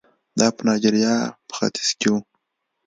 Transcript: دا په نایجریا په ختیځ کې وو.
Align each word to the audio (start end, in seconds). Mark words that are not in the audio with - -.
دا 0.39 0.47
په 0.55 0.61
نایجریا 0.67 1.15
په 1.47 1.53
ختیځ 1.57 1.89
کې 1.99 2.07
وو. 2.11 2.19